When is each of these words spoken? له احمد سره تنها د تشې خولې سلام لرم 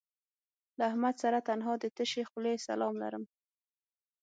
له 0.77 0.83
احمد 0.91 1.15
سره 1.23 1.45
تنها 1.47 1.73
د 1.79 1.85
تشې 1.97 2.23
خولې 2.29 2.53
سلام 2.67 2.93
لرم 3.03 3.23